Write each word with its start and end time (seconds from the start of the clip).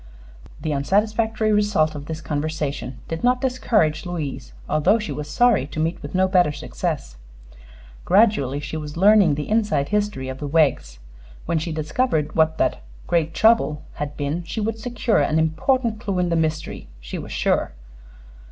The 0.59 0.73
unsatisfactory 0.73 1.51
result 1.51 1.93
of 1.93 2.07
this 2.07 2.21
conversation 2.21 2.97
did 3.07 3.23
not 3.23 3.39
discourage 3.39 4.03
Louise, 4.03 4.51
although 4.67 4.97
she 4.97 5.11
was 5.11 5.29
sorry 5.29 5.67
to 5.67 5.79
meet 5.79 6.01
with 6.01 6.15
no 6.15 6.27
better 6.27 6.51
success. 6.51 7.17
Gradually 8.03 8.59
she 8.59 8.77
was 8.77 8.97
learning 8.97 9.35
the 9.35 9.47
inside 9.47 9.89
history 9.89 10.27
of 10.27 10.39
the 10.39 10.47
Weggs. 10.49 10.97
When 11.45 11.59
she 11.59 11.71
discovered 11.71 12.33
what 12.35 12.57
that 12.57 12.81
"great 13.05 13.35
trouble" 13.35 13.83
had 14.01 14.17
been 14.17 14.43
she 14.43 14.59
would 14.59 14.79
secure 14.79 15.19
an 15.19 15.37
important 15.37 15.99
clue 15.99 16.17
in 16.17 16.29
the 16.29 16.35
mystery, 16.35 16.87
she 16.99 17.19
was 17.19 17.31
sure. 17.31 17.73